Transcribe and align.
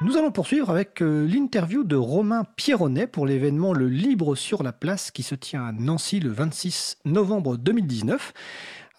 Nous 0.00 0.16
allons 0.16 0.30
poursuivre 0.30 0.70
avec 0.70 1.02
euh, 1.02 1.26
l'interview 1.26 1.82
de 1.82 1.96
Romain 1.96 2.44
Pierronnet 2.54 3.08
pour 3.08 3.26
l'événement 3.26 3.72
Le 3.72 3.88
Libre 3.88 4.36
sur 4.36 4.62
la 4.62 4.72
place 4.72 5.10
qui 5.10 5.24
se 5.24 5.34
tient 5.34 5.66
à 5.66 5.72
Nancy 5.72 6.20
le 6.20 6.30
26 6.30 6.98
novembre 7.04 7.56
2019. 7.56 8.32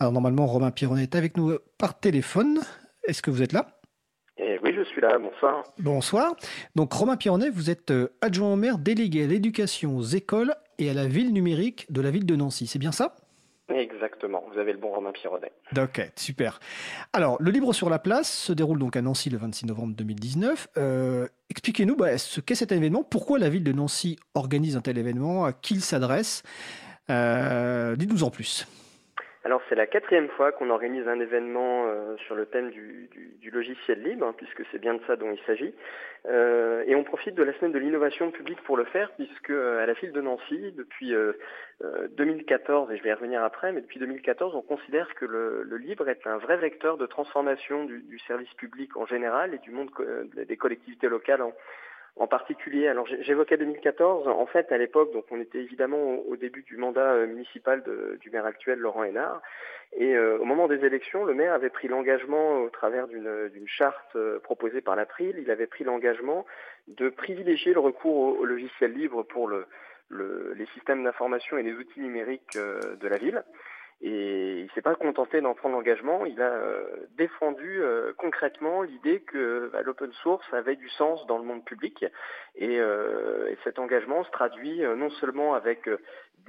Alors 0.01 0.12
normalement, 0.12 0.46
Romain 0.46 0.71
Pierronnet 0.71 1.04
est 1.04 1.15
avec 1.15 1.38
nous 1.38 1.57
par 1.77 2.01
téléphone. 2.01 2.59
Est-ce 3.05 3.21
que 3.21 3.31
vous 3.31 3.41
êtes 3.41 3.54
là? 3.54 3.79
Eh 4.39 4.59
oui, 4.62 4.73
je 4.75 4.83
suis 4.83 4.99
là. 4.99 5.17
Bonsoir. 5.17 5.63
Bonsoir. 5.79 6.35
Donc 6.75 6.91
Romain 6.91 7.16
Pierronnet, 7.16 7.50
vous 7.50 7.70
êtes 7.70 7.91
euh, 7.91 8.09
adjoint 8.20 8.52
au 8.52 8.57
maire 8.57 8.77
délégué 8.77 9.23
à 9.23 9.27
l'éducation, 9.27 9.95
aux 9.95 10.04
écoles 10.04 10.54
et 10.79 10.89
à 10.89 10.93
la 10.93 11.07
ville 11.07 11.31
numérique 11.31 11.89
de 11.89 12.02
la 12.02 12.11
ville 12.11 12.25
de 12.25 12.36
Nancy. 12.36 12.68
C'est 12.68 12.77
bien 12.77 12.91
ça? 12.91 13.16
Vous 14.52 14.59
avez 14.59 14.73
le 14.73 14.80
bon 14.80 14.89
Romain. 14.89 15.09
Ok, 15.77 16.12
super. 16.16 16.59
Alors, 17.14 17.38
le 17.39 17.52
Libre 17.52 17.73
sur 17.73 17.89
la 17.89 18.00
place 18.00 18.32
se 18.32 18.54
déroule 18.54 18.80
donc 18.80 18.95
à 18.95 19.02
Nancy 19.02 19.30
le 19.30 19.38
26 19.38 19.66
novembre 19.66 19.95
2019. 19.95 20.68
Euh, 20.77 21.27
expliquez-nous 21.50 21.95
bah, 21.95 22.18
ce 22.18 22.41
qu'est 22.41 22.55
cet 22.55 22.71
événement, 22.71 23.03
pourquoi 23.03 23.39
la 23.39 23.50
ville 23.50 23.63
de 23.63 23.72
Nancy 23.72 24.17
organise 24.34 24.77
un 24.77 24.81
tel 24.81 24.98
événement, 24.98 25.45
à 25.45 25.53
qui 25.53 25.76
il 25.76 25.81
s'adresse. 25.81 26.44
Euh, 27.09 27.95
dites-nous 27.95 28.23
en 28.23 28.30
plus. 28.30 28.67
Alors 29.45 29.61
c'est 29.70 29.75
la 29.75 29.88
quatrième 29.88 30.27
fois 30.29 30.52
qu'on 30.52 30.70
organise 30.70 31.07
un 31.07 31.20
événement 31.20 31.85
euh, 31.88 32.17
sur 32.25 32.35
le 32.35 32.45
thème 32.45 32.71
du, 32.71 33.09
logiciel 33.52 34.03
libre, 34.03 34.27
hein, 34.27 34.34
puisque 34.38 34.63
c'est 34.71 34.80
bien 34.80 34.93
de 34.93 35.02
ça 35.07 35.16
dont 35.16 35.31
il 35.31 35.39
s'agit. 35.45 35.73
Euh, 36.27 36.84
et 36.85 36.93
on 36.95 37.03
profite 37.03 37.35
de 37.35 37.44
la 37.44 37.53
semaine 37.53 37.71
de 37.71 37.80
l'innovation 37.80 38.31
publique 38.31 38.61
pour 38.63 38.75
le 38.75 38.83
faire, 38.83 39.11
puisque 39.13 39.49
euh, 39.49 39.81
à 39.81 39.85
la 39.85 39.94
ville 39.94 40.11
de 40.11 40.21
Nancy, 40.21 40.73
depuis 40.77 41.13
2014, 42.17 42.91
et 42.91 42.97
je 42.97 43.03
vais 43.03 43.09
y 43.09 43.13
revenir 43.13 43.41
après, 43.44 43.71
mais 43.71 43.81
depuis 43.81 43.99
2014, 43.99 44.55
on 44.55 44.61
considère 44.61 45.16
que 45.16 45.25
le, 45.25 45.63
libre 45.77 46.09
est 46.09 46.27
un 46.27 46.38
vrai 46.38 46.58
vecteur 46.58 46.97
de 46.97 47.05
transformation 47.05 47.85
du, 47.85 48.02
du, 48.02 48.19
service 48.19 48.53
public 48.55 48.97
en 48.97 49.05
général 49.05 49.53
et 49.53 49.59
du 49.59 49.71
monde 49.71 49.89
des 50.35 50.58
collectivités 50.58 51.08
locales 51.08 51.41
en, 51.41 51.53
en 52.20 52.28
particulier. 52.28 52.88
Alors 52.88 53.08
j'évoquais 53.22 53.58
2014. 53.58 54.28
En 54.28 54.46
fait, 54.46 54.72
à 54.72 54.78
l'époque, 54.78 55.12
donc 55.14 55.25
on 55.31 55.39
était 55.39 55.59
évidemment 55.59 56.20
au, 56.28 56.36
début 56.36 56.61
du 56.64 56.78
mandat 56.78 57.14
euh, 57.14 57.28
municipal 57.28 57.84
du 58.20 58.30
maire 58.30 58.45
actuel, 58.45 58.80
Laurent 58.80 59.03
Hénard. 59.03 59.42
Et 59.94 60.16
euh, 60.16 60.38
au 60.38 60.45
moment 60.45 60.67
des 60.67 60.86
élections, 60.86 61.26
le 61.26 61.34
maire 61.34 61.53
avait 61.53 61.70
pris 61.70 61.88
l'engagement, 61.88 62.61
au 62.61 62.70
travers 62.70 63.08
d'une 63.08 63.67
charte 63.67 64.16
euh, 64.16 64.39
proposée 64.39 64.81
par 64.81 64.95
l'April, 64.95 65.36
il 65.39 65.50
avait 65.50 65.66
pris 65.66 65.84
l'engagement 65.84 66.45
de 66.88 67.09
privilégier 67.09 67.73
le 67.73 67.80
recours 67.80 68.39
au, 68.39 68.45
logiciel 68.45 68.94
libre 68.94 69.23
pour 69.23 69.48
le, 69.48 69.66
les 70.11 70.66
systèmes 70.73 71.04
d'information 71.04 71.58
et 71.58 71.64
les 71.64 71.73
outils 71.73 72.02
numériques 72.02 72.58
de 72.58 73.08
la 73.08 73.17
ville. 73.17 73.44
Et 74.02 74.61
il 74.61 74.72
s'est 74.72 74.81
pas 74.81 74.95
contenté 74.95 75.42
d'en 75.42 75.53
prendre 75.53 75.75
l'engagement, 75.75 76.25
il 76.25 76.42
a 76.42 76.53
euh, 76.53 77.05
défendu 77.17 77.81
euh, 77.81 78.14
concrètement 78.17 78.81
l'idée 78.81 79.19
que 79.19 79.69
bah, 79.73 79.81
l'open 79.81 80.11
source 80.23 80.45
avait 80.53 80.78
du 80.78 80.88
sens 80.89 81.25
dans 81.28 81.38
le 81.38 81.44
monde 81.44 81.66
public. 81.66 82.05
Et, 82.55 82.80
euh, 82.80 83.50
et 83.50 83.58
cet 83.66 83.77
engagement 83.77 84.23
se 84.23 84.31
traduit 84.31 84.81
non 84.95 85.09
seulement 85.09 85.53
avec 85.53 85.89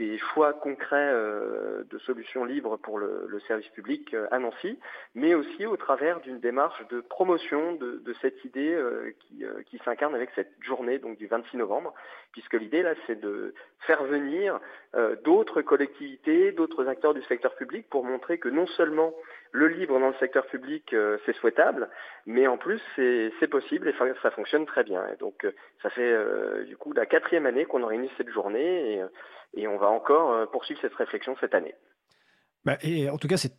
des 0.01 0.17
choix 0.17 0.55
concrets 0.55 1.13
de 1.13 1.99
solutions 1.99 2.47
libres 2.47 2.79
pour 2.79 2.99
le, 2.99 3.39
service 3.47 3.69
public 3.69 4.17
à 4.31 4.39
Nancy, 4.39 4.79
mais 5.15 5.35
aussi 5.35 5.67
au 5.67 5.77
travers 5.77 6.21
d'une 6.21 6.41
démarche 6.41 6.83
de 6.89 7.01
promotion 7.03 7.75
de, 7.75 8.15
cette 8.23 8.43
idée 8.47 8.77
qui, 9.21 9.45
qui 9.67 9.79
s'incarne 9.85 10.15
avec 10.15 10.31
cette 10.35 10.53
journée 10.63 10.99
donc 10.99 11.19
du 11.19 11.27
26 11.27 11.59
novembre, 11.59 11.93
puisque 12.33 12.55
l'idée 12.55 12.83
là 12.83 12.95
c'est 13.07 13.21
de 13.21 13.55
faire 13.81 14.03
venir 14.05 14.59
d'autres 15.25 15.61
collectivités, 15.61 16.53
d'autres 16.53 16.87
acteurs 16.89 17.13
du 17.13 17.23
secteur 17.25 17.55
public 17.55 17.87
pour 17.91 18.05
montrer 18.05 18.39
que 18.39 18.49
non 18.49 18.67
seulement 18.69 19.13
le 19.53 19.69
libre 19.69 19.99
dans 19.99 20.09
le 20.09 20.15
secteur 20.21 20.47
public, 20.47 20.93
euh, 20.93 21.19
c'est 21.27 21.35
souhaitable, 21.37 21.89
mais 22.27 22.47
en 22.47 22.57
plus, 22.57 22.81
c'est 22.97 23.51
possible 23.51 23.89
et 23.89 23.95
ça, 24.23 24.31
fonctionne 24.31 24.67
très 24.67 24.85
bien. 24.85 25.07
Et 25.13 25.17
donc, 25.17 25.45
euh, 25.45 25.53
ça 25.83 25.91
fait 25.91 26.13
euh, 26.13 26.65
du 26.65 26.77
coup 26.77 26.93
la 26.93 27.07
quatrième 27.07 27.47
année 27.47 27.65
qu'on 27.65 27.83
organise 27.83 28.11
cette 28.17 28.31
journée 28.31 28.95
et, 28.95 29.03
et 29.55 29.69
on 29.69 29.79
va 29.79 29.89
encore 29.89 30.51
poursuivre 30.51 30.81
cette 30.81 30.95
réflexion 30.95 31.37
cette 31.41 31.55
année. 31.55 31.75
Bah, 32.65 32.77
et 32.83 33.09
en 33.11 33.19
tout 33.19 33.29
cas, 33.29 33.37
c'est 33.37 33.53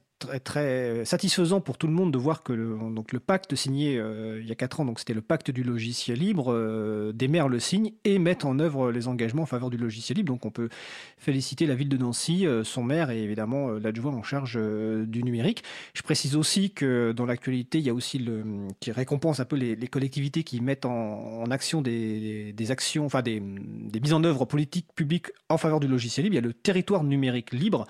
très, 0.43 1.05
satisfaisant 1.05 1.61
pour 1.61 1.77
tout 1.77 1.87
le 1.87 1.93
monde 1.93 2.11
de 2.11 2.17
voir 2.17 2.43
que 2.43 2.53
le, 2.53 2.77
donc 2.93 3.11
le 3.11 3.19
pacte 3.19 3.55
signé 3.55 3.97
euh, 3.97 4.39
il 4.41 4.47
y 4.47 4.51
a 4.51 4.55
quatre 4.55 4.79
ans, 4.79 4.85
donc 4.85 4.99
c'était 4.99 5.13
le 5.13 5.21
pacte 5.21 5.51
du 5.51 5.63
logiciel 5.63 6.19
libre, 6.19 6.53
euh, 6.53 7.11
des 7.13 7.27
maires 7.27 7.47
le 7.47 7.59
signent 7.59 7.91
et 8.03 8.19
mettent 8.19 8.45
en 8.45 8.59
œuvre 8.59 8.91
les 8.91 9.07
engagements 9.07 9.43
en 9.43 9.47
faveur 9.47 9.69
du 9.69 9.77
logiciel 9.77 10.17
libre. 10.17 10.33
Donc 10.33 10.45
on 10.45 10.51
peut 10.51 10.69
féliciter 11.17 11.65
la 11.65 11.75
ville 11.75 11.89
de 11.89 11.97
Nancy, 11.97 12.45
euh, 12.45 12.63
son 12.63 12.83
maire 12.83 13.09
et 13.09 13.21
évidemment 13.21 13.71
l'adjoint 13.71 14.13
en 14.13 14.23
charge 14.23 14.57
du 14.57 15.23
numérique. 15.23 15.63
Je 15.93 16.01
précise 16.01 16.35
aussi 16.35 16.71
que 16.71 17.11
dans 17.11 17.25
l'actualité, 17.25 17.79
il 17.79 17.85
y 17.85 17.89
a 17.89 17.93
aussi 17.93 18.19
le 18.19 18.43
qui 18.79 18.91
récompense 18.91 19.39
un 19.39 19.45
peu 19.45 19.55
les, 19.55 19.75
collectivités 19.87 20.43
qui 20.43 20.61
mettent 20.61 20.85
en, 20.85 21.49
action 21.51 21.81
des, 21.81 22.53
des, 22.53 22.71
actions, 22.71 23.05
enfin 23.05 23.21
des, 23.21 23.41
des 23.41 23.99
mises 23.99 24.13
en 24.13 24.23
œuvre 24.23 24.45
politiques 24.45 24.87
publiques 24.95 25.27
en 25.49 25.57
faveur 25.57 25.79
du 25.79 25.87
logiciel 25.87 26.23
libre. 26.23 26.35
Il 26.35 26.37
y 26.37 26.39
a 26.39 26.47
le 26.47 26.53
territoire 26.53 27.03
numérique 27.03 27.51
libre 27.51 27.87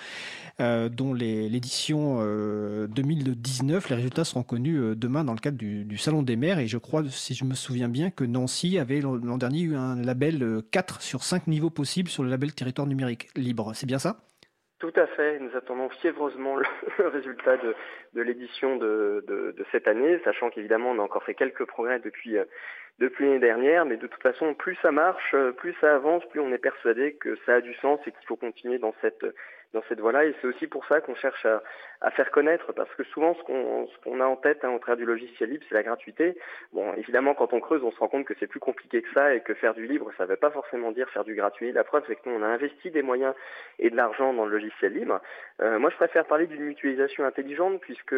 dont 0.60 1.14
l'édition 1.14 2.21
2019. 2.88 3.86
Euh, 3.86 3.90
les 3.90 3.96
résultats 3.96 4.24
seront 4.24 4.44
connus 4.44 4.78
euh, 4.78 4.96
demain 4.96 5.24
dans 5.24 5.34
le 5.34 5.40
cadre 5.40 5.58
du, 5.58 5.98
Salon 5.98 6.24
des 6.24 6.36
maires. 6.36 6.60
Et 6.60 6.68
je 6.68 6.78
crois, 6.78 7.04
si 7.10 7.34
je 7.34 7.46
me 7.46 7.54
souviens 7.54 7.90
bien, 7.90 8.12
que 8.12 8.24
Nancy 8.24 8.78
avait 8.78 9.02
l'an 9.02 9.38
dernier 9.38 9.62
eu 9.62 9.76
un 9.76 9.96
label 9.96 10.62
4 10.72 10.96
euh, 10.96 10.98
sur 11.00 11.24
5 11.24 11.48
niveaux 11.48 11.70
possibles 11.70 12.10
sur 12.10 12.24
le 12.24 12.30
label 12.30 12.54
territoire 12.54 12.88
numérique 12.88 13.30
libre. 13.36 13.72
C'est 13.74 13.86
bien 13.86 14.00
ça? 14.00 14.18
Tout 14.80 14.94
à 14.96 15.06
fait. 15.08 15.40
Nous 15.40 15.56
attendons 15.56 15.90
fiévreusement 15.90 16.56
le, 16.56 16.66
résultat 17.08 17.58
de, 17.58 18.22
l'édition 18.22 18.78
de, 18.78 19.56
cette 19.72 19.88
année, 19.88 20.20
sachant 20.24 20.50
qu'évidemment 20.50 20.92
on 20.92 21.00
a 21.00 21.04
encore 21.04 21.24
fait 21.24 21.36
quelques 21.36 21.66
progrès 21.66 22.00
depuis 22.00 22.38
l'année 23.20 23.40
dernière, 23.40 23.86
mais 23.86 23.98
de 23.98 24.08
toute 24.08 24.24
façon, 24.24 24.56
plus 24.56 24.76
ça 24.82 24.92
marche, 24.92 25.36
plus 25.58 25.76
ça 25.82 25.94
avance, 25.94 26.24
plus 26.30 26.40
on 26.40 26.52
est 26.52 26.58
persuadé 26.58 27.14
que 27.14 27.38
ça 27.46 27.56
a 27.56 27.62
du 27.62 27.76
sens 27.76 28.00
et 28.08 28.12
qu'il 28.12 28.26
faut 28.26 28.38
continuer 28.38 28.80
dans 28.80 28.96
cette 29.02 30.00
voie-là. 30.00 30.26
Et 30.26 30.36
c'est 30.42 30.48
aussi 30.48 30.66
pour 30.66 30.84
ça 30.88 31.00
qu'on 31.00 31.16
cherche 31.16 31.46
à, 31.46 31.62
à, 32.02 32.12
faire 32.12 32.32
connaître, 32.32 32.72
parce 32.74 32.94
que 32.96 33.04
souvent 33.06 33.36
ce 33.36 33.44
qu'on 33.44 33.88
ce 33.88 33.98
qu'on 34.04 34.20
a 34.20 34.26
en 34.26 34.36
tête 34.36 34.64
hein, 34.64 34.70
au 34.70 34.80
travers 34.80 34.98
du 34.98 35.06
logiciel 35.06 35.50
libre, 35.50 35.66
c'est 35.70 35.76
la 35.76 35.84
gratuité. 35.84 36.38
Bon, 36.74 36.94
évidemment, 36.96 37.34
quand 37.34 37.54
on 37.54 37.60
creuse, 37.60 37.84
on 37.84 37.92
se 37.92 38.00
rend 38.00 38.08
compte 38.08 38.26
que 38.26 38.34
c'est 38.40 38.48
plus 38.48 38.60
compliqué 38.60 39.02
que 39.02 39.12
ça 39.14 39.34
et 39.34 39.42
que 39.42 39.54
faire 39.54 39.74
du 39.74 39.88
libre, 39.88 40.12
ça 40.18 40.24
ne 40.24 40.30
veut 40.30 40.36
pas 40.36 40.52
forcément 40.52 40.92
dire 40.92 41.10
faire 41.10 41.24
du 41.24 41.36
gratuit. 41.36 41.72
La 41.72 41.84
preuve, 41.84 42.04
c'est 42.08 42.16
que 42.16 42.30
nous, 42.30 42.36
on 42.36 42.44
a 42.44 42.48
investi 42.48 42.92
des 42.92 43.02
moyens 43.02 43.34
et 43.80 43.90
de 43.90 43.96
l'argent 43.96 44.34
dans 44.34 44.46
le 44.46 44.52
logiciel 44.52 44.94
libre. 44.94 45.22
Euh, 45.62 45.80
moi, 45.80 45.90
je 45.90 45.96
préfère 45.96 46.26
parler 46.26 46.48
d'une 46.48 46.64
mutualisation 46.64 47.26
intelligente, 47.26 47.80
puisque 47.82 48.16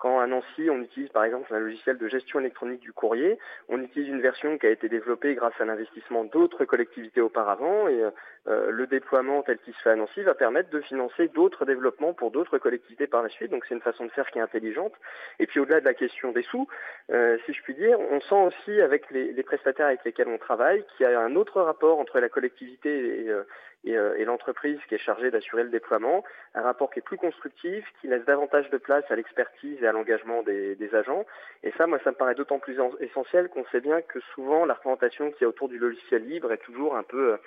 quand 0.00 0.18
à 0.18 0.26
Nancy, 0.26 0.70
on 0.70 0.80
utilise 0.80 1.10
par 1.10 1.24
exemple 1.24 1.54
un 1.54 1.58
logiciel 1.58 1.98
de 1.98 2.08
gestion 2.08 2.40
électronique 2.40 2.80
du 2.80 2.92
courrier, 2.92 3.38
on 3.68 3.80
utilise 3.82 4.08
une 4.08 4.22
version 4.22 4.56
qui 4.56 4.66
a 4.66 4.70
été 4.70 4.88
développée 4.88 5.34
grâce 5.34 5.52
à 5.60 5.66
l'investissement 5.66 6.24
d'autres 6.24 6.64
collectivités 6.64 7.20
auparavant, 7.20 7.86
et 7.86 8.02
euh, 8.48 8.70
le 8.70 8.86
déploiement 8.86 9.42
tel 9.42 9.58
qu'il 9.58 9.74
se 9.74 9.82
fait 9.82 9.90
à 9.90 9.96
Nancy 9.96 10.22
va 10.22 10.34
permettre 10.34 10.70
de 10.70 10.80
financer 10.80 11.28
d'autres 11.28 11.66
développements 11.66 12.14
pour 12.14 12.30
d'autres 12.30 12.56
collectivités 12.56 13.06
la 13.22 13.28
suite. 13.28 13.50
Donc 13.50 13.64
c'est 13.68 13.74
une 13.74 13.80
façon 13.80 14.04
de 14.04 14.10
faire 14.10 14.30
qui 14.30 14.38
est 14.38 14.42
intelligente. 14.42 14.92
Et 15.38 15.46
puis 15.46 15.60
au-delà 15.60 15.80
de 15.80 15.84
la 15.84 15.94
question 15.94 16.32
des 16.32 16.42
sous, 16.42 16.68
euh, 17.10 17.38
si 17.46 17.52
je 17.52 17.62
puis 17.62 17.74
dire, 17.74 17.98
on 17.98 18.20
sent 18.20 18.34
aussi 18.34 18.80
avec 18.80 19.10
les, 19.10 19.32
les, 19.32 19.42
prestataires 19.42 19.86
avec 19.86 20.04
lesquels 20.04 20.28
on 20.28 20.38
travaille 20.38 20.84
qu'il 20.96 21.08
y 21.08 21.12
a 21.12 21.20
un 21.20 21.36
autre 21.36 21.60
rapport 21.60 21.98
entre 21.98 22.20
la 22.20 22.28
collectivité 22.28 23.24
et, 23.24 23.28
euh, 23.28 23.42
euh, 23.88 24.14
et 24.16 24.24
l'entreprise 24.24 24.78
qui 24.88 24.94
est 24.94 24.98
chargée 24.98 25.30
d'assurer 25.30 25.64
le 25.64 25.70
déploiement, 25.70 26.22
un 26.54 26.62
rapport 26.62 26.90
qui 26.90 26.98
est 26.98 27.02
plus 27.02 27.16
constructif, 27.16 27.84
qui 28.00 28.08
laisse 28.08 28.24
davantage 28.24 28.68
de 28.70 28.76
place 28.76 29.04
à 29.10 29.16
l'expertise 29.16 29.82
et 29.82 29.86
à 29.86 29.92
l'engagement 29.92 30.42
des, 30.42 30.74
des, 30.76 30.94
agents. 30.94 31.24
Et 31.62 31.72
ça, 31.78 31.86
moi, 31.86 31.98
ça 32.04 32.10
me 32.10 32.16
paraît 32.16 32.34
d'autant 32.34 32.58
plus 32.58 32.78
essentiel 33.00 33.48
qu'on 33.48 33.64
sait 33.66 33.80
bien 33.80 34.02
que 34.02 34.20
souvent 34.34 34.66
la 34.66 34.74
représentation 34.74 35.30
qui 35.32 35.44
est 35.44 35.46
autour 35.46 35.68
du 35.68 35.78
logiciel 35.78 36.26
libre 36.26 36.52
est 36.52 36.58
toujours 36.58 36.96
un 36.96 37.02
peu 37.02 37.38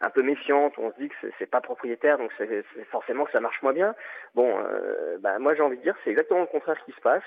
un 0.00 0.10
peu 0.10 0.22
méfiante, 0.22 0.74
on 0.78 0.92
se 0.92 0.96
dit 0.98 1.08
que 1.08 1.14
c'est 1.38 1.50
pas 1.50 1.60
propriétaire, 1.60 2.18
donc 2.18 2.30
c'est 2.38 2.64
forcément 2.90 3.24
que 3.24 3.32
ça 3.32 3.40
marche 3.40 3.60
moins 3.62 3.72
bien. 3.72 3.94
Bon, 4.34 4.58
euh, 4.58 5.18
bah, 5.18 5.38
moi 5.38 5.54
j'ai 5.54 5.62
envie 5.62 5.76
de 5.76 5.82
dire 5.82 5.96
c'est 6.04 6.10
exactement 6.10 6.40
le 6.40 6.46
contraire 6.46 6.78
qui 6.84 6.92
se 6.92 7.00
passe. 7.00 7.24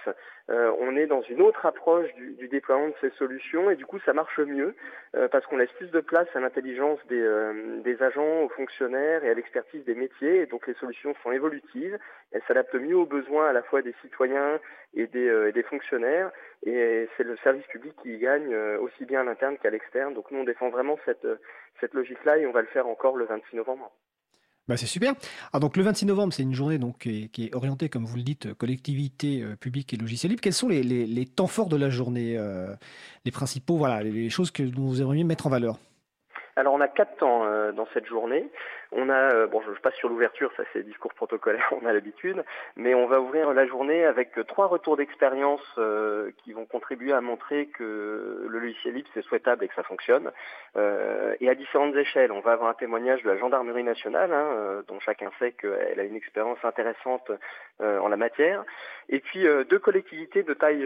Euh, 0.50 0.72
on 0.80 0.96
est 0.96 1.08
dans 1.08 1.22
une 1.24 1.42
autre 1.42 1.66
approche 1.66 2.14
du, 2.16 2.48
déploiement 2.48 2.88
de 2.88 2.96
ces 3.02 3.10
solutions 3.12 3.70
et 3.70 3.76
du 3.76 3.86
coup 3.86 4.00
ça 4.06 4.14
marche 4.14 4.40
mieux 4.40 4.76
euh, 5.16 5.28
parce 5.28 5.46
qu'on 5.46 5.58
laisse 5.58 5.72
plus 5.74 5.92
de 5.92 6.00
place 6.00 6.28
à 6.34 6.40
l'intelligence 6.40 7.00
des 7.08 8.04
agents, 8.04 8.42
aux 8.44 8.50
fonctionnaires 8.50 9.24
et 9.24 9.30
à 9.30 9.34
l'expertise 9.34 9.84
des 9.86 9.96
métiers. 9.96 10.42
Et 10.42 10.46
donc 10.46 10.68
les 10.68 10.74
solutions 10.76 11.14
sont 11.24 11.32
évolutives, 11.32 11.98
elles 12.32 12.44
s'adaptent 12.48 12.76
mieux 12.76 12.98
aux 12.98 13.06
besoins 13.06 13.50
à 13.50 13.54
la 13.54 13.64
fois 13.64 13.82
des 13.82 13.96
citoyens 14.02 14.60
et 14.94 15.08
des, 15.08 15.48
et 15.50 15.52
des 15.52 15.64
fonctionnaires. 15.64 16.32
Et 16.64 17.08
c'est 17.18 17.24
le 17.24 17.38
service 17.38 17.66
public 17.68 17.94
qui 18.02 18.14
y 18.14 18.20
gagne 18.20 18.56
aussi 18.56 19.06
bien 19.06 19.22
à 19.22 19.24
l'interne 19.24 19.58
qu'à 19.58 19.70
l'externe. 19.70 20.14
Donc 20.14 20.30
nous 20.32 20.40
on 20.40 20.44
défend 20.44 20.70
vraiment 20.70 20.98
cette, 21.06 21.28
cette 21.80 21.94
logique-là 21.94 22.38
et 22.38 22.46
on 22.46 22.52
va 22.52 22.62
le 22.62 22.68
faire 22.68 22.88
encore 22.88 23.18
le 23.18 23.26
26 23.26 23.56
novembre. 23.56 23.92
Bah 24.68 24.78
c'est 24.78 24.86
super. 24.86 25.16
Ah, 25.54 25.60
donc 25.60 25.76
le 25.76 25.84
26 25.84 26.06
novembre, 26.06 26.34
c'est 26.34 26.44
une 26.44 26.54
journée 26.54 26.78
donc, 26.78 27.00
qui 27.00 27.44
est, 27.44 27.56
orientée, 27.56 27.90
comme 27.90 28.06
vous 28.06 28.16
le 28.16 28.24
dites, 28.24 28.54
collectivité 28.54 29.42
euh, 29.42 29.56
publique 29.56 29.94
et 29.94 29.98
logiciel 29.98 30.30
libre. 30.30 30.42
Quels 30.42 30.54
sont 30.54 30.70
les, 30.70 30.84
les, 30.84 31.26
temps 31.26 31.48
forts 31.48 31.68
de 31.68 31.76
la 31.76 31.90
journée 31.90 32.38
euh, 32.38 32.74
Les 33.26 33.32
principaux, 33.32 33.78
voilà, 33.78 34.04
les, 34.04 34.30
choses 34.30 34.52
que 34.52 34.64
vous 34.64 35.02
aimeriez 35.02 35.24
mettre 35.24 35.48
en 35.48 35.50
valeur? 35.50 35.78
Alors 36.62 36.76
on 36.76 36.82
a 36.82 36.88
quatre 36.88 37.18
temps 37.18 37.44
euh, 37.44 37.72
dans 37.72 37.88
cette 37.92 38.06
journée. 38.06 38.48
On 38.92 39.10
a, 39.10 39.48
bon, 39.48 39.62
je 39.62 39.80
passe 39.80 39.96
sur 39.96 40.10
l'ouverture, 40.10 40.52
ça 40.58 40.64
c'est 40.74 40.84
discours 40.84 41.14
protocolaire, 41.14 41.68
on 41.82 41.86
a 41.86 41.94
l'habitude, 41.94 42.44
mais 42.76 42.94
on 42.94 43.08
va 43.08 43.20
ouvrir 43.20 43.52
la 43.54 43.66
journée 43.66 44.06
avec 44.06 44.34
trois 44.48 44.68
retours 44.68 44.98
d'expérience 44.98 45.62
qui 46.44 46.52
vont 46.52 46.66
contribuer 46.66 47.14
à 47.14 47.22
montrer 47.22 47.68
que 47.68 48.46
le 48.48 48.60
logiciel 48.60 48.96
libre 48.96 49.10
c'est 49.14 49.24
souhaitable 49.24 49.64
et 49.64 49.70
que 49.70 49.76
ça 49.76 49.84
fonctionne. 49.84 50.30
et 50.76 51.50
à 51.50 51.56
différentes 51.56 51.96
échelles, 51.96 52.34
on 52.34 52.42
va 52.42 52.52
avoir 52.52 52.70
un 52.70 52.74
témoignage 52.74 53.24
de 53.24 53.30
la 53.30 53.38
gendarmerie 53.38 53.84
nationale, 53.84 54.34
hein, 54.34 54.84
dont 54.90 55.00
chacun 55.00 55.32
sait 55.40 55.54
qu'elle 55.54 56.00
a 56.00 56.04
une 56.04 56.18
expérience 56.18 56.60
intéressante 56.64 57.32
en 57.80 58.10
la 58.10 58.18
matière. 58.18 58.66
Et 59.08 59.20
puis 59.20 59.46
deux 59.70 59.80
collectivités 59.80 60.44
de 60.44 60.54
taille 60.54 60.86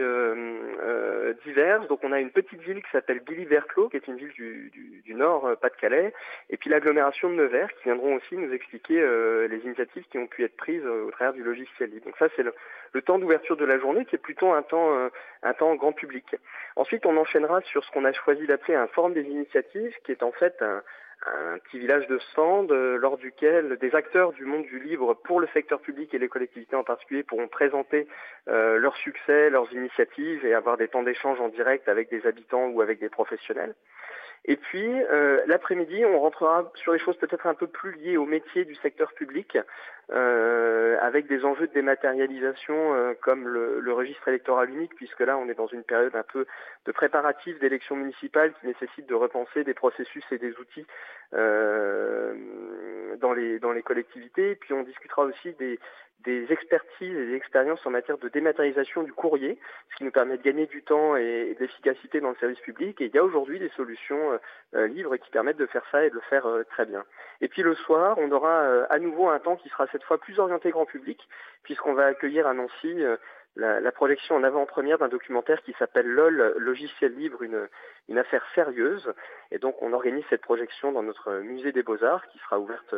diverses. 1.44 1.88
Donc 1.88 2.00
on 2.04 2.12
a 2.12 2.20
une 2.20 2.30
petite 2.30 2.60
ville 2.60 2.82
qui 2.82 2.90
s'appelle 2.92 3.20
Billy-Verclos, 3.26 3.88
qui 3.88 3.96
est 3.96 4.06
une 4.06 4.16
ville 4.16 4.32
du, 4.32 5.14
nord 5.14 5.56
Pas-de-Calais, 5.68 6.12
et 6.50 6.56
puis 6.56 6.70
l'agglomération 6.70 7.28
de 7.30 7.34
Nevers, 7.34 7.72
qui 7.74 7.84
viendront 7.84 8.14
aussi 8.14 8.36
nous 8.36 8.52
expliquer 8.52 9.00
les 9.48 9.58
initiatives 9.64 10.04
qui 10.10 10.18
ont 10.18 10.26
pu 10.26 10.44
être 10.44 10.56
prises 10.56 10.86
au 10.86 11.10
travers 11.10 11.32
du 11.32 11.42
logiciel 11.42 11.90
libre. 11.90 12.06
Donc 12.06 12.16
ça 12.18 12.28
c'est 12.36 12.42
le, 12.42 12.54
le 12.92 13.02
temps 13.02 13.18
d'ouverture 13.18 13.56
de 13.56 13.64
la 13.64 13.78
journée 13.78 14.04
qui 14.04 14.14
est 14.14 14.18
plutôt 14.18 14.52
un 14.52 14.62
temps, 14.62 15.10
un 15.42 15.52
temps 15.54 15.74
grand 15.74 15.92
public. 15.92 16.36
Ensuite, 16.76 17.06
on 17.06 17.16
enchaînera 17.16 17.60
sur 17.62 17.84
ce 17.84 17.90
qu'on 17.90 18.04
a 18.04 18.12
choisi 18.12 18.46
d'appeler 18.46 18.74
un 18.74 18.86
forum 18.88 19.12
des 19.14 19.24
initiatives, 19.24 19.94
qui 20.04 20.12
est 20.12 20.22
en 20.22 20.32
fait 20.32 20.54
un, 20.60 20.82
un 21.24 21.58
petit 21.58 21.78
village 21.78 22.06
de 22.08 22.18
stand 22.30 22.70
euh, 22.70 22.98
lors 22.98 23.16
duquel 23.16 23.78
des 23.78 23.94
acteurs 23.94 24.32
du 24.32 24.44
monde 24.44 24.64
du 24.64 24.78
livre 24.78 25.14
pour 25.14 25.40
le 25.40 25.48
secteur 25.54 25.80
public 25.80 26.12
et 26.14 26.18
les 26.18 26.28
collectivités 26.28 26.76
en 26.76 26.84
particulier 26.84 27.22
pourront 27.22 27.48
présenter 27.48 28.06
euh, 28.48 28.78
leurs 28.78 28.96
succès, 28.96 29.50
leurs 29.50 29.72
initiatives 29.72 30.44
et 30.44 30.54
avoir 30.54 30.76
des 30.76 30.88
temps 30.88 31.02
d'échange 31.02 31.40
en 31.40 31.48
direct 31.48 31.88
avec 31.88 32.10
des 32.10 32.26
habitants 32.26 32.68
ou 32.68 32.80
avec 32.80 33.00
des 33.00 33.08
professionnels. 33.08 33.74
Et 34.44 34.56
puis, 34.56 34.86
euh, 34.86 35.42
l'après-midi, 35.46 36.04
on 36.04 36.20
rentrera 36.20 36.70
sur 36.76 36.92
les 36.92 37.00
choses 37.00 37.16
peut-être 37.16 37.46
un 37.46 37.54
peu 37.54 37.66
plus 37.66 37.92
liées 37.96 38.16
au 38.16 38.26
métier 38.26 38.64
du 38.64 38.76
secteur 38.76 39.12
public, 39.14 39.58
euh, 40.12 40.96
avec 41.00 41.26
des 41.26 41.44
enjeux 41.44 41.66
de 41.66 41.72
dématérialisation 41.72 42.94
euh, 42.94 43.14
comme 43.20 43.48
le, 43.48 43.80
le, 43.80 43.92
registre 43.92 44.28
électoral 44.28 44.70
unique, 44.70 44.94
puisque 44.94 45.20
là, 45.20 45.36
on 45.36 45.48
est 45.48 45.54
dans 45.54 45.66
une 45.66 45.82
période 45.82 46.14
un 46.14 46.22
peu 46.22 46.46
de 46.84 46.92
préparatif 46.92 47.58
d'élections 47.58 47.96
municipales 47.96 48.52
qui 48.60 48.68
nécessite 48.68 49.08
de 49.08 49.14
repenser 49.14 49.64
des 49.64 49.74
processus 49.74 50.24
et 50.30 50.38
des 50.38 50.56
outils 50.58 50.86
dans, 51.34 52.34
dans 53.60 53.72
les 53.72 53.82
collectivités. 53.82 54.54
Puis, 54.56 54.72
on 54.72 54.82
discutera 54.82 55.22
aussi 55.22 55.52
des, 55.54 55.78
des 56.26 56.52
expertises 56.52 57.16
et 57.16 57.26
des 57.26 57.34
expériences 57.34 57.84
en 57.86 57.90
matière 57.90 58.18
de 58.18 58.28
dématérialisation 58.28 59.04
du 59.04 59.12
courrier, 59.12 59.58
ce 59.90 59.96
qui 59.96 60.04
nous 60.04 60.10
permet 60.10 60.36
de 60.36 60.42
gagner 60.42 60.66
du 60.66 60.82
temps 60.82 61.16
et, 61.16 61.54
de 61.54 61.60
l'efficacité 61.60 62.20
dans 62.20 62.30
le 62.30 62.36
service 62.36 62.58
public. 62.60 63.00
Et 63.00 63.06
il 63.06 63.14
y 63.14 63.18
a 63.18 63.24
aujourd'hui 63.24 63.58
des 63.58 63.70
solutions 63.70 64.32
euh, 64.32 64.38
euh, 64.74 64.86
libres 64.88 65.16
qui 65.16 65.30
permettent 65.30 65.56
de 65.56 65.66
faire 65.66 65.84
ça 65.92 66.04
et 66.04 66.10
de 66.10 66.14
le 66.14 66.20
faire 66.22 66.46
euh, 66.46 66.64
très 66.64 66.84
bien. 66.84 67.04
Et 67.40 67.48
puis 67.48 67.62
le 67.62 67.74
soir, 67.74 68.18
on 68.18 68.30
aura 68.32 68.84
à 68.90 68.98
nouveau 68.98 69.28
un 69.28 69.38
temps 69.38 69.56
qui 69.56 69.68
sera 69.68 69.86
cette 69.92 70.02
fois 70.02 70.18
plus 70.18 70.38
orienté 70.38 70.70
grand 70.70 70.86
public, 70.86 71.28
puisqu'on 71.62 71.94
va 71.94 72.06
accueillir 72.06 72.46
à 72.46 72.54
Nancy 72.54 73.04
la, 73.56 73.92
projection 73.92 74.36
en 74.36 74.42
avant-première 74.42 74.98
d'un 74.98 75.08
documentaire 75.08 75.62
qui 75.62 75.74
s'appelle 75.78 76.06
LOL, 76.06 76.54
logiciel 76.58 77.14
libre, 77.14 77.42
une, 77.42 78.18
affaire 78.18 78.44
sérieuse. 78.54 79.12
Et 79.50 79.58
donc 79.58 79.80
on 79.82 79.92
organise 79.92 80.24
cette 80.30 80.42
projection 80.42 80.92
dans 80.92 81.02
notre 81.02 81.38
musée 81.40 81.72
des 81.72 81.82
beaux-arts 81.82 82.26
qui 82.28 82.38
sera 82.38 82.58
ouverte 82.58 82.94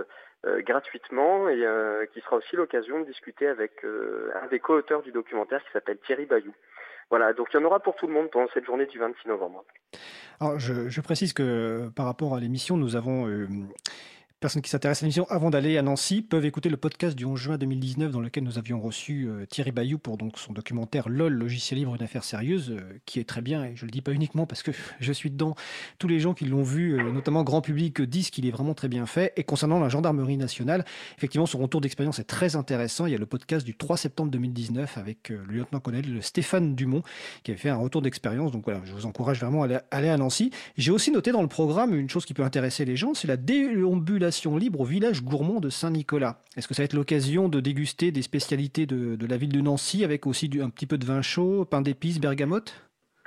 euh, 0.46 0.60
gratuitement 0.62 1.48
et 1.48 1.64
euh, 1.64 2.06
qui 2.12 2.20
sera 2.20 2.36
aussi 2.36 2.56
l'occasion 2.56 3.00
de 3.00 3.06
discuter 3.06 3.46
avec 3.46 3.84
euh, 3.84 4.30
un 4.42 4.46
des 4.48 4.58
co-auteurs 4.58 5.02
du 5.02 5.12
documentaire 5.12 5.62
qui 5.64 5.70
s'appelle 5.72 5.98
Thierry 6.06 6.26
Bayou. 6.26 6.54
Voilà, 7.10 7.32
donc 7.32 7.48
il 7.52 7.56
y 7.56 7.60
en 7.60 7.64
aura 7.64 7.80
pour 7.80 7.96
tout 7.96 8.06
le 8.06 8.12
monde 8.12 8.30
pendant 8.30 8.48
cette 8.52 8.66
journée 8.66 8.86
du 8.86 8.98
26 8.98 9.28
novembre. 9.28 9.64
Alors 10.40 10.58
je 10.58 11.00
précise 11.00 11.32
que 11.32 11.88
par 11.96 12.04
rapport 12.04 12.34
à 12.34 12.40
l'émission, 12.40 12.76
nous 12.76 12.96
avons 12.96 13.26
personnes 14.40 14.62
qui 14.62 14.70
s'intéressent 14.70 15.02
à 15.02 15.06
l'émission 15.06 15.26
avant 15.30 15.50
d'aller 15.50 15.78
à 15.78 15.82
Nancy 15.82 16.22
peuvent 16.22 16.44
écouter 16.44 16.68
le 16.68 16.76
podcast 16.76 17.16
du 17.16 17.24
11 17.24 17.38
juin 17.38 17.58
2019 17.58 18.12
dans 18.12 18.20
lequel 18.20 18.44
nous 18.44 18.56
avions 18.56 18.80
reçu 18.80 19.26
euh, 19.28 19.46
Thierry 19.46 19.72
Bayou 19.72 19.98
pour 19.98 20.16
donc 20.16 20.38
son 20.38 20.52
documentaire 20.52 21.08
LOL, 21.08 21.32
logiciel 21.32 21.80
libre, 21.80 21.96
une 21.96 22.02
affaire 22.02 22.22
sérieuse, 22.22 22.70
euh, 22.70 22.80
qui 23.04 23.18
est 23.18 23.24
très 23.24 23.42
bien 23.42 23.64
et 23.64 23.74
je 23.74 23.84
le 23.84 23.90
dis 23.90 24.00
pas 24.00 24.12
uniquement 24.12 24.46
parce 24.46 24.62
que 24.62 24.70
je 25.00 25.12
suis 25.12 25.30
dedans. 25.30 25.56
Tous 25.98 26.06
les 26.06 26.20
gens 26.20 26.34
qui 26.34 26.44
l'ont 26.44 26.62
vu, 26.62 27.00
euh, 27.00 27.10
notamment 27.10 27.42
grand 27.42 27.60
public, 27.60 28.00
disent 28.00 28.30
qu'il 28.30 28.46
est 28.46 28.52
vraiment 28.52 28.74
très 28.74 28.86
bien 28.86 29.06
fait. 29.06 29.32
Et 29.36 29.42
concernant 29.42 29.80
la 29.80 29.88
gendarmerie 29.88 30.36
nationale, 30.36 30.84
effectivement, 31.16 31.46
son 31.46 31.58
retour 31.58 31.80
d'expérience 31.80 32.20
est 32.20 32.24
très 32.24 32.54
intéressant. 32.54 33.06
Il 33.06 33.12
y 33.12 33.16
a 33.16 33.18
le 33.18 33.26
podcast 33.26 33.66
du 33.66 33.76
3 33.76 33.96
septembre 33.96 34.30
2019 34.30 34.98
avec 34.98 35.30
le 35.30 35.44
lieutenant-colonel 35.46 36.22
Stéphane 36.22 36.76
Dumont 36.76 37.02
qui 37.42 37.50
avait 37.50 37.58
fait 37.58 37.70
un 37.70 37.76
retour 37.76 38.02
d'expérience. 38.02 38.52
Donc 38.52 38.64
voilà, 38.64 38.82
je 38.84 38.92
vous 38.92 39.06
encourage 39.06 39.40
vraiment 39.40 39.64
à 39.64 39.82
aller 39.90 40.08
à 40.08 40.16
Nancy. 40.16 40.52
J'ai 40.76 40.92
aussi 40.92 41.10
noté 41.10 41.32
dans 41.32 41.42
le 41.42 41.48
programme 41.48 41.92
une 41.96 42.08
chose 42.08 42.24
qui 42.24 42.34
peut 42.34 42.44
intéresser 42.44 42.84
les 42.84 42.94
gens, 42.94 43.14
c'est 43.14 43.26
la 43.26 43.36
déambulation 43.36 44.27
libre 44.58 44.80
au 44.80 44.84
village 44.84 45.22
gourmand 45.22 45.60
de 45.60 45.68
Saint-Nicolas. 45.68 46.40
Est-ce 46.56 46.68
que 46.68 46.74
ça 46.74 46.82
va 46.82 46.84
être 46.84 46.94
l'occasion 46.94 47.48
de 47.48 47.60
déguster 47.60 48.10
des 48.12 48.22
spécialités 48.22 48.86
de, 48.86 49.26
la 49.26 49.36
ville 49.36 49.52
de 49.52 49.60
Nancy 49.60 50.04
avec 50.04 50.26
aussi 50.26 50.50
un 50.62 50.70
petit 50.70 50.86
peu 50.86 50.98
de 50.98 51.04
vin 51.04 51.22
chaud, 51.22 51.64
pain 51.64 51.80
d'épices, 51.80 52.20
bergamote? 52.20 52.74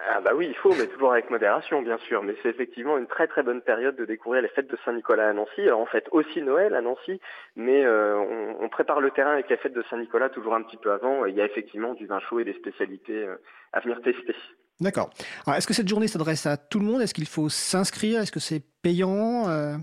Ah 0.10 0.20
bah 0.20 0.32
oui, 0.36 0.48
il 0.50 0.56
faut, 0.56 0.74
mais 0.76 0.88
toujours 0.88 1.14
avec 1.14 1.30
modération, 1.30 1.82
bien 1.82 1.98
sûr. 2.00 2.24
Mais 2.24 2.36
c'est 2.42 2.50
effectivement 2.50 2.98
une 2.98 3.08
très 3.08 3.28
très 3.28 3.44
bonne 3.44 3.62
période 3.62 3.96
de 3.96 4.06
découvrir 4.06 4.42
les 4.42 4.50
fêtes 4.50 4.70
de 4.70 4.78
Saint-Nicolas 4.84 5.30
à 5.30 5.34
Nancy. 5.34 5.62
Alors 5.62 5.80
en 5.80 5.86
fait 5.86 6.06
aussi 6.12 6.42
Noël 6.42 6.74
à 6.76 6.82
Nancy, 6.82 7.20
mais 7.56 7.86
euh, 7.86 8.18
on, 8.60 8.70
prépare 8.70 9.02
le 9.02 9.12
terrain 9.12 9.34
avec 9.34 9.50
les 9.50 9.58
fêtes 9.58 9.74
de 9.74 9.84
Saint-Nicolas 9.90 10.30
toujours 10.30 10.56
un 10.56 10.64
petit 10.64 10.78
peu 10.78 10.92
avant. 10.92 11.26
il 11.26 11.36
y 11.36 11.42
a 11.42 11.46
effectivement 11.46 11.94
du 11.94 12.08
vin 12.08 12.20
chaud 12.20 12.40
et 12.40 12.46
des 12.46 12.54
spécialités 12.54 13.26
euh, 13.26 13.36
à 13.74 13.80
venir 13.80 14.02
tester. 14.02 14.36
D'accord. 14.82 15.12
Alors 15.46 15.58
est-ce 15.58 15.68
que 15.68 15.74
cette 15.74 15.88
journée 15.88 16.08
s'adresse 16.08 16.48
à 16.48 16.58
tout 16.58 16.80
le 16.80 16.86
monde? 16.86 17.02
Est-ce 17.02 17.14
qu'il 17.14 17.28
faut 17.28 17.50
s'inscrire? 17.50 18.20
Est-ce 18.20 18.32
que 18.32 18.40
c'est 18.40 18.64
payant 18.82 19.48
euh? 19.48 19.76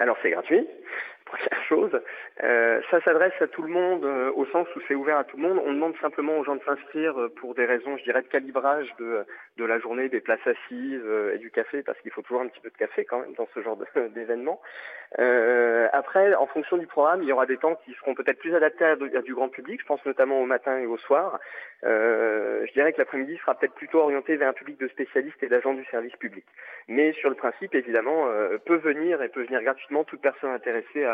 Alors 0.00 0.16
c'est 0.22 0.30
gratuit, 0.30 0.66
Euh, 2.42 2.80
ça 2.90 3.00
s'adresse 3.02 3.34
à 3.40 3.46
tout 3.46 3.62
le 3.62 3.68
monde 3.68 4.04
euh, 4.04 4.32
au 4.34 4.46
sens 4.46 4.66
où 4.74 4.80
c'est 4.88 4.94
ouvert 4.94 5.18
à 5.18 5.24
tout 5.24 5.36
le 5.36 5.42
monde. 5.42 5.60
On 5.64 5.72
demande 5.72 5.94
simplement 6.00 6.38
aux 6.38 6.44
gens 6.44 6.56
de 6.56 6.62
s'inscrire 6.64 7.18
euh, 7.20 7.28
pour 7.28 7.54
des 7.54 7.66
raisons, 7.66 7.96
je 7.98 8.04
dirais, 8.04 8.22
de 8.22 8.28
calibrage 8.28 8.88
de, 8.98 9.24
la 9.64 9.78
journée, 9.78 10.08
des 10.08 10.20
places 10.20 10.46
assises 10.46 11.04
et 11.34 11.38
du 11.38 11.50
café, 11.50 11.82
parce 11.82 12.00
qu'il 12.00 12.10
faut 12.10 12.22
toujours 12.22 12.40
un 12.40 12.48
petit 12.48 12.60
peu 12.60 12.70
de 12.70 12.76
café 12.76 13.04
quand 13.04 13.20
même 13.20 13.34
dans 13.34 13.46
ce 13.54 13.60
genre 13.60 13.78
d'événement. 14.14 14.58
après, 15.92 16.34
en 16.34 16.46
fonction 16.46 16.78
du 16.78 16.86
programme, 16.86 17.22
il 17.22 17.28
y 17.28 17.32
aura 17.32 17.44
des 17.44 17.58
temps 17.58 17.74
qui 17.84 17.92
seront 17.94 18.14
peut-être 18.14 18.38
plus 18.38 18.54
adaptés 18.54 18.86
à, 18.86 18.96
du 18.96 19.34
grand 19.34 19.50
public. 19.50 19.78
Je 19.82 19.86
pense 19.86 20.04
notamment 20.06 20.40
au 20.40 20.46
matin 20.46 20.78
et 20.78 20.86
au 20.86 20.96
soir. 20.96 21.38
je 21.82 22.72
dirais 22.72 22.94
que 22.94 22.98
l'après-midi 22.98 23.36
sera 23.36 23.54
peut-être 23.54 23.74
plutôt 23.74 24.00
orienté 24.00 24.36
vers 24.36 24.48
un 24.48 24.54
public 24.54 24.80
de 24.80 24.88
spécialistes 24.88 25.42
et 25.42 25.48
d'agents 25.48 25.74
du 25.74 25.84
service 25.84 26.16
public. 26.16 26.46
Mais 26.88 27.12
sur 27.12 27.28
le 27.28 27.36
principe, 27.36 27.74
évidemment, 27.74 28.26
peut 28.64 28.76
venir 28.78 29.22
et 29.22 29.28
peut 29.28 29.44
venir 29.44 29.62
gratuitement 29.62 30.04
toute 30.04 30.22
personne 30.22 30.50
intéressée 30.52 31.04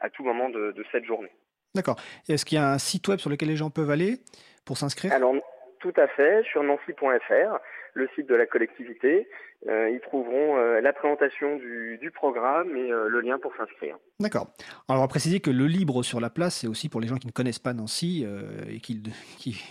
à 0.00 0.05
tout 0.10 0.24
moment 0.24 0.48
de, 0.48 0.72
de 0.72 0.84
cette 0.92 1.04
journée. 1.04 1.30
D'accord. 1.74 1.96
Est-ce 2.28 2.44
qu'il 2.44 2.56
y 2.56 2.60
a 2.60 2.72
un 2.72 2.78
site 2.78 3.06
web 3.08 3.18
sur 3.18 3.30
lequel 3.30 3.48
les 3.48 3.56
gens 3.56 3.70
peuvent 3.70 3.90
aller 3.90 4.18
pour 4.64 4.78
s'inscrire? 4.78 5.12
Alors, 5.12 5.34
tout 5.80 5.92
à 5.96 6.08
fait, 6.08 6.42
sur 6.44 6.62
nancy.fr, 6.62 7.58
le 7.94 8.08
site 8.14 8.26
de 8.28 8.34
la 8.34 8.46
collectivité. 8.46 9.28
Euh, 9.68 9.90
ils 9.90 10.00
trouveront 10.00 10.58
euh, 10.58 10.80
la 10.80 10.92
présentation 10.92 11.56
du, 11.56 11.98
du 12.00 12.10
programme 12.10 12.76
et 12.76 12.92
euh, 12.92 13.08
le 13.08 13.20
lien 13.20 13.38
pour 13.38 13.54
s'inscrire. 13.56 13.96
D'accord. 14.20 14.48
Alors, 14.88 15.00
on 15.00 15.04
va 15.04 15.08
préciser 15.08 15.40
que 15.40 15.50
le 15.50 15.66
libre 15.66 16.02
sur 16.02 16.20
la 16.20 16.30
place, 16.30 16.56
c'est 16.56 16.66
aussi 16.66 16.88
pour 16.88 17.00
les 17.00 17.08
gens 17.08 17.16
qui 17.16 17.26
ne 17.26 17.32
connaissent 17.32 17.58
pas 17.58 17.72
Nancy 17.72 18.26
et 18.68 18.80
qui, 18.80 19.02
qui, 19.38 19.62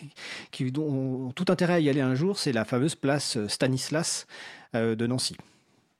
qui, 0.51 0.73
ont 0.77 1.31
tout 1.31 1.45
intérêt 1.49 1.73
à 1.73 1.79
y 1.79 1.89
aller 1.89 2.01
un 2.01 2.15
jour, 2.15 2.37
c'est 2.37 2.51
la 2.51 2.65
fameuse 2.65 2.95
place 2.95 3.37
Stanislas 3.47 4.27
de 4.73 5.07
Nancy. 5.07 5.37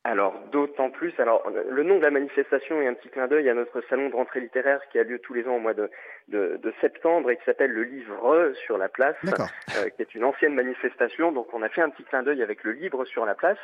Alors, 0.08 0.36
d'autant 0.52 0.92
plus, 0.92 1.20
alors 1.20 1.52
le 1.68 1.82
nom 1.82 1.98
de 1.98 2.04
la 2.04 2.12
manifestation 2.12 2.80
est 2.80 2.86
un 2.86 2.94
petit 2.94 3.10
clin 3.10 3.26
d'œil 3.26 3.50
à 3.50 3.56
notre 3.56 3.82
salon 3.90 4.10
de 4.10 4.16
rentrée 4.16 4.40
littéraire 4.40 4.80
qui 4.92 5.00
a 5.00 5.04
lieu 5.04 5.18
tous 5.18 5.34
les 5.34 5.48
ans 5.48 5.56
au 5.56 5.60
mois 5.60 5.74
de, 5.74 5.90
de, 6.28 6.60
de 6.62 6.74
septembre 6.80 7.32
et 7.32 7.38
qui 7.38 7.44
s'appelle 7.44 7.72
le 7.72 7.82
Livre 7.82 8.54
sur 8.54 8.78
la 8.78 8.88
place, 8.88 9.16
euh, 9.26 9.90
qui 9.90 10.04
est 10.04 10.14
une 10.14 10.24
ancienne 10.24 10.54
manifestation. 10.54 11.32
Donc, 11.32 11.52
on 11.56 11.64
a 11.64 11.70
fait 11.70 11.82
un 11.82 11.90
petit 11.90 12.04
clin 12.04 12.22
d'œil 12.22 12.44
avec 12.44 12.64
le 12.64 12.74
Livre 12.74 13.04
sur 13.06 13.26
la 13.26 13.34
place. 13.34 13.58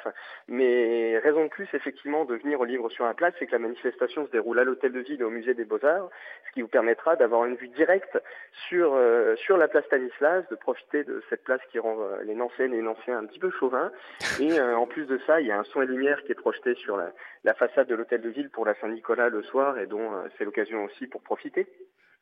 Mais 0.48 1.20
raison 1.20 1.44
de 1.44 1.50
plus, 1.50 1.68
effectivement, 1.74 2.26
de 2.26 2.36
venir 2.38 2.60
au 2.60 2.66
Livre 2.66 2.90
sur 2.90 3.06
la 3.06 3.14
place, 3.14 3.36
c'est 3.38 3.46
que 3.46 3.52
la 3.52 3.60
manifestation 3.60 4.26
se 4.26 4.32
déroule 4.32 4.58
à 4.58 4.64
l'Hôtel 4.64 4.94
de 4.94 5.00
Ville 5.00 5.22
et 5.22 5.24
au 5.24 5.30
Musée 5.30 5.54
des 5.54 5.66
Beaux-Arts, 5.66 6.10
ce 6.48 6.54
qui 6.54 6.64
vous 6.64 6.68
permettra 6.68 7.16
d'avoir 7.18 7.46
une 7.46 7.56
vue 7.56 7.68
directe 7.68 8.20
sur, 8.68 8.96
euh, 8.96 9.36
sur 9.36 9.58
la 9.58 9.68
place 9.68 9.86
Stanislas, 9.86 10.44
de 10.50 10.56
profiter 10.56 11.04
de 11.04 11.22
cette 11.30 11.44
place 11.44 11.62
qui 11.72 11.78
rend 11.78 11.98
euh, 12.02 12.24
les 12.24 12.34
Nancéennes 12.34 12.74
et 12.74 12.78
les 12.78 12.82
Nancéens 12.82 13.20
un 13.20 13.26
petit 13.28 13.38
peu 13.38 13.52
chauvins. 13.52 13.92
Et 14.40 14.60
en 14.60 14.88
plus 14.88 15.06
de 15.06 15.20
ça, 15.28 15.40
il 15.40 15.46
y 15.46 15.52
a 15.52 15.60
un 15.60 15.64
son 15.66 15.84
et 15.84 15.86
lumière 15.86 16.24
qui 16.24 16.31
projeté 16.36 16.76
sur 16.76 16.98
la, 16.98 17.54
façade 17.54 17.88
de 17.88 17.96
l'hôtel 17.96 18.22
de 18.22 18.30
ville 18.30 18.50
pour 18.50 18.66
la 18.66 18.76
Saint-Nicolas 18.80 19.30
le 19.30 19.44
soir 19.44 19.78
et 19.78 19.88
dont 19.88 20.14
euh, 20.14 20.28
c'est 20.38 20.46
l'occasion 20.46 20.86
aussi 20.86 21.08
pour 21.08 21.22
profiter. 21.22 21.68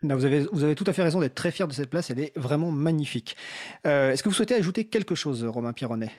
vous, 0.01 0.25
avez, 0.25 0.45
vous 0.51 0.63
avez 0.63 0.75
tout 0.75 0.85
à 0.87 0.93
fait 0.93 1.03
raison 1.03 1.19
d'être 1.19 1.35
très 1.35 1.51
fier 1.51 1.67
de 1.67 1.73
cette 1.73 1.89
place, 1.89 2.09
elle 2.09 2.19
est 2.19 2.37
vraiment 2.37 2.71
magnifique. 2.71 3.35
Euh, 3.85 4.11
est-ce 4.11 4.23
que 4.23 4.29
vous 4.29 4.35
souhaitez 4.35 4.55
ajouter 4.55 4.85
quelque 4.85 5.15
chose, 5.15 5.45
Romain 5.45 5.73
Pironnet? 5.73 6.11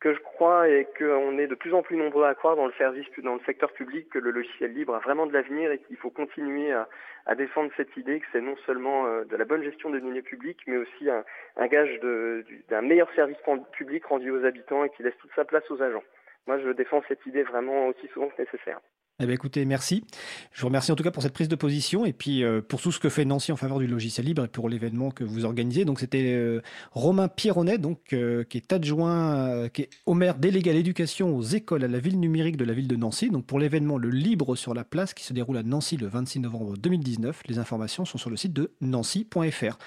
Que 0.00 0.14
je 0.14 0.20
crois 0.20 0.68
et 0.68 0.88
qu'on 0.98 1.38
est 1.38 1.46
de 1.46 1.54
plus 1.54 1.74
en 1.74 1.82
plus 1.82 1.96
nombreux 1.96 2.24
à 2.24 2.34
croire 2.34 2.56
dans 2.56 2.66
le 2.66 2.72
service, 2.78 3.06
dans 3.22 3.34
le 3.34 3.40
secteur 3.44 3.70
public, 3.72 4.08
que 4.08 4.18
le 4.18 4.30
logiciel 4.30 4.72
libre 4.72 4.94
a 4.94 4.98
vraiment 4.98 5.26
de 5.26 5.32
l'avenir 5.32 5.70
et 5.70 5.78
qu'il 5.78 5.96
faut 5.98 6.08
continuer 6.08 6.72
à, 6.72 6.88
défendre 7.36 7.70
cette 7.76 7.94
idée 7.96 8.18
que 8.18 8.26
c'est 8.32 8.40
non 8.40 8.56
seulement 8.66 9.06
euh, 9.06 9.24
de 9.24 9.36
la 9.36 9.44
bonne 9.44 9.62
gestion 9.62 9.90
des 9.90 10.00
données 10.00 10.22
publiques, 10.22 10.60
mais 10.66 10.78
aussi 10.78 11.08
un, 11.08 11.22
un 11.56 11.66
gage 11.66 12.00
d'un 12.00 12.80
meilleur 12.80 13.08
service 13.14 13.36
public 13.72 14.04
rendu 14.06 14.30
aux 14.30 14.44
habitants 14.44 14.84
et 14.84 14.90
qui 14.90 15.02
laisse 15.02 15.16
toute 15.20 15.30
sa 15.36 15.44
place 15.44 15.70
aux 15.70 15.82
agents. 15.82 16.02
Moi, 16.50 16.58
je 16.58 16.70
défends 16.70 17.00
cette 17.06 17.24
idée 17.26 17.44
vraiment 17.44 17.86
aussi 17.86 18.08
souvent 18.12 18.26
que 18.26 18.42
nécessaire. 18.42 18.80
Eh 19.20 19.24
bien, 19.24 19.36
écoutez, 19.36 19.64
merci. 19.64 20.04
Je 20.50 20.62
vous 20.62 20.66
remercie 20.66 20.90
en 20.90 20.96
tout 20.96 21.04
cas 21.04 21.12
pour 21.12 21.22
cette 21.22 21.32
prise 21.32 21.46
de 21.46 21.54
position 21.54 22.04
et 22.04 22.12
puis 22.12 22.42
euh, 22.42 22.60
pour 22.60 22.82
tout 22.82 22.90
ce 22.90 22.98
que 22.98 23.08
fait 23.08 23.24
Nancy 23.24 23.52
en 23.52 23.56
faveur 23.56 23.78
du 23.78 23.86
logiciel 23.86 24.26
libre 24.26 24.44
et 24.44 24.48
pour 24.48 24.68
l'événement 24.68 25.12
que 25.12 25.22
vous 25.22 25.44
organisez. 25.44 25.84
Donc, 25.84 26.00
c'était 26.00 26.34
euh, 26.34 26.60
Romain 26.90 27.28
Pierronnet, 27.28 27.78
donc, 27.78 28.12
euh, 28.14 28.42
qui 28.42 28.56
est 28.56 28.72
adjoint, 28.72 29.68
qui 29.68 29.82
est 29.82 29.90
au 30.06 30.14
maire 30.14 30.34
délégué 30.34 30.70
à 30.70 30.72
l'éducation 30.72 31.36
aux 31.36 31.42
écoles 31.42 31.84
à 31.84 31.86
la 31.86 32.00
ville 32.00 32.18
numérique 32.18 32.56
de 32.56 32.64
la 32.64 32.72
ville 32.72 32.88
de 32.88 32.96
Nancy. 32.96 33.30
Donc, 33.30 33.46
pour 33.46 33.60
l'événement 33.60 33.96
Le 33.96 34.08
Libre 34.08 34.56
sur 34.56 34.74
la 34.74 34.82
place 34.82 35.14
qui 35.14 35.22
se 35.22 35.32
déroule 35.32 35.56
à 35.56 35.62
Nancy 35.62 35.98
le 35.98 36.08
26 36.08 36.40
novembre 36.40 36.74
2019. 36.78 37.42
Les 37.46 37.60
informations 37.60 38.04
sont 38.04 38.18
sur 38.18 38.28
le 38.28 38.36
site 38.36 38.54
de 38.54 38.72
nancy.fr. 38.80 39.78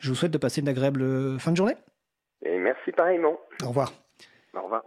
Je 0.00 0.08
vous 0.10 0.14
souhaite 0.14 0.32
de 0.32 0.38
passer 0.38 0.60
une 0.60 0.68
agréable 0.68 1.40
fin 1.40 1.52
de 1.52 1.56
journée. 1.56 1.76
Et 2.44 2.58
merci 2.58 2.92
pareillement. 2.92 3.40
Au 3.64 3.68
revoir. 3.68 3.94
Au 4.52 4.60
revoir. 4.60 4.70